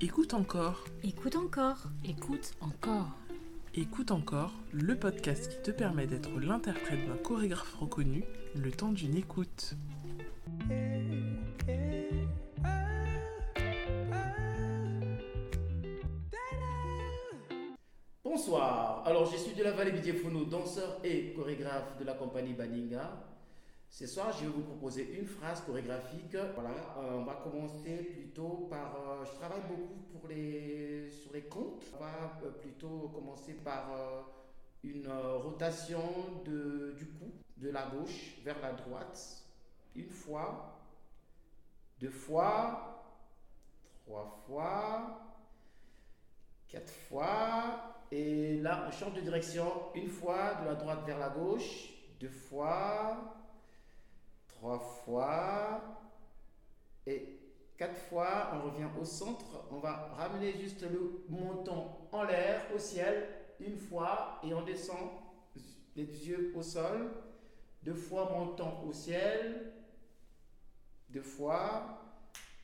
[0.00, 1.88] Écoute encore, Écoute encore.
[2.04, 3.08] Écoute encore.
[3.74, 8.22] écoute encore, le podcast qui te permet d'être l'interprète d'un chorégraphe reconnu
[8.54, 9.74] le temps d'une écoute.
[18.22, 23.37] Bonsoir, alors je suis de la vallée Bidjefono, danseur et chorégraphe de la compagnie Baninga.
[23.90, 26.36] Ce soir, je vais vous proposer une phrase chorégraphique.
[26.54, 28.94] Voilà, euh, on va commencer plutôt par.
[28.96, 31.84] euh, je travaille beaucoup pour les, sur les comptes.
[31.96, 33.90] On va euh, plutôt commencer par
[34.84, 36.00] une rotation
[36.44, 39.42] de, du cou, de la gauche vers la droite.
[39.96, 40.78] Une fois,
[41.98, 43.02] deux fois,
[44.04, 45.20] trois fois,
[46.68, 48.04] quatre fois.
[48.12, 49.66] Et là, on change de direction.
[49.94, 51.94] Une fois, de la droite vers la gauche.
[52.20, 53.34] Deux fois.
[54.58, 55.80] Trois fois.
[57.06, 57.38] Et
[57.76, 59.66] quatre fois, on revient au centre.
[59.70, 63.28] On va ramener juste le menton en l'air, au ciel.
[63.60, 64.40] Une fois.
[64.42, 65.10] Et on descend
[65.94, 67.12] les yeux au sol.
[67.82, 69.72] Deux fois, menton au ciel.
[71.08, 72.00] Deux fois.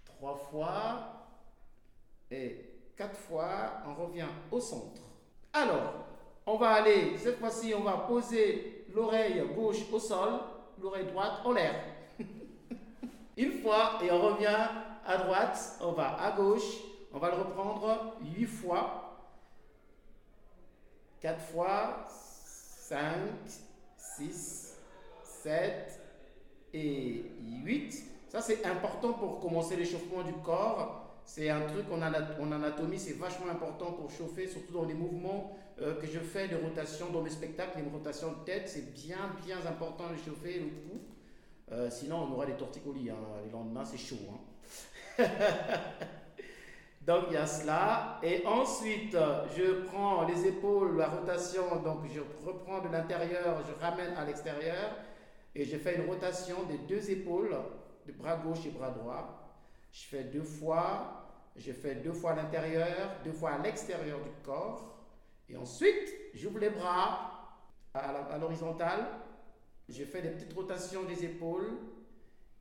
[0.05, 1.29] Trois fois.
[2.31, 5.03] Et quatre fois, on revient au centre.
[5.53, 6.07] Alors,
[6.47, 10.41] on va aller, cette fois-ci, on va poser l'oreille gauche au sol,
[10.83, 11.75] l'oreille droite en l'air.
[13.37, 14.69] Une fois, et on revient
[15.07, 16.81] à droite, on va à gauche,
[17.13, 19.19] on va le reprendre huit fois,
[21.21, 23.31] quatre fois, cinq,
[23.97, 24.77] six,
[25.23, 26.01] sept
[26.73, 27.31] et
[27.63, 28.05] huit.
[28.29, 31.14] Ça, c'est important pour commencer l'échauffement du corps.
[31.25, 35.57] C'est un truc en, en anatomie, c'est vachement important pour chauffer, surtout dans les mouvements
[35.81, 39.33] euh, que je fais de rotation dans mes spectacles, les rotations de tête, c'est bien,
[39.45, 41.01] bien important de chauffer le cou.
[41.73, 43.11] Euh, sinon, on aura des torticolis.
[43.11, 43.17] Hein.
[43.45, 44.17] Les lendemains, c'est chaud.
[44.31, 45.25] hein.
[47.07, 48.21] donc, il y a cela.
[48.23, 49.17] Et ensuite,
[49.57, 51.65] je prends les épaules, la rotation.
[51.83, 54.95] Donc, je reprends de l'intérieur, je ramène à l'extérieur.
[55.57, 57.57] Et je fais une rotation des deux épaules,
[58.07, 59.44] de bras gauche et bras droit.
[59.95, 61.21] Je fais deux fois.
[61.57, 64.99] Je fais deux fois à l'intérieur, deux fois à l'extérieur du corps.
[65.49, 67.61] Et ensuite, j'ouvre les bras
[67.95, 69.07] à l'horizontale.
[69.89, 71.79] Je fais des petites rotations des épaules.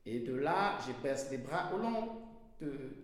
[0.06, 2.22] Et de là, je baisse les bras au long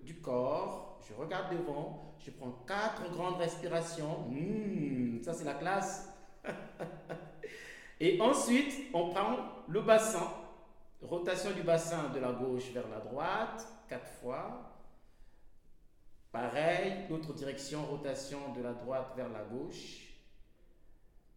[0.04, 1.00] du corps.
[1.08, 2.14] Je regarde devant.
[2.20, 4.28] Je prends quatre grandes respirations.
[4.28, 6.08] Mmh, ça, c'est la classe.
[8.00, 10.40] Et ensuite, on prend le bassin.
[11.03, 14.71] Rotation du bassin de la gauche vers la droite, quatre fois.
[16.31, 20.10] Pareil, l'autre direction, rotation de la droite vers la gauche.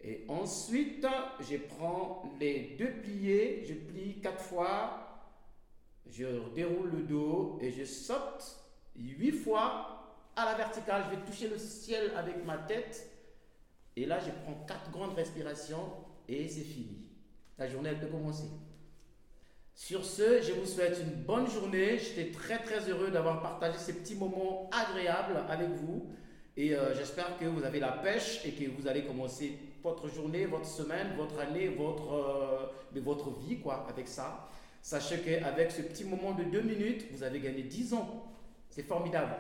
[0.01, 1.07] Et ensuite,
[1.39, 5.31] je prends les deux pliés, je plie quatre fois,
[6.05, 8.57] je déroule le dos et je saute
[8.97, 11.05] huit fois à la verticale.
[11.05, 13.09] Je vais toucher le ciel avec ma tête.
[13.95, 15.89] Et là, je prends quatre grandes respirations
[16.27, 17.07] et c'est fini.
[17.57, 18.49] La journée, peut commencer.
[19.75, 21.97] Sur ce, je vous souhaite une bonne journée.
[21.97, 26.07] J'étais très très heureux d'avoir partagé ces petits moments agréables avec vous.
[26.55, 30.45] Et euh, j'espère que vous avez la pêche et que vous allez commencer votre journée,
[30.45, 34.47] votre semaine, votre année, votre, euh, votre vie quoi, avec ça.
[34.83, 38.31] Sachez qu'avec ce petit moment de deux minutes, vous avez gagné 10 ans.
[38.69, 39.33] C'est formidable.